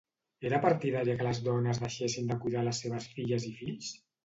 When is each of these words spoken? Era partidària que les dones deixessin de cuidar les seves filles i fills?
Era 0.49 0.59
partidària 0.61 1.15
que 1.19 1.27
les 1.27 1.41
dones 1.49 1.83
deixessin 1.85 2.33
de 2.33 2.39
cuidar 2.47 2.65
les 2.71 2.83
seves 2.87 3.09
filles 3.15 3.49
i 3.53 3.57
fills? 3.63 3.95